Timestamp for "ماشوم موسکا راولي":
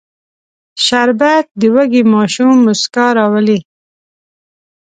2.13-3.59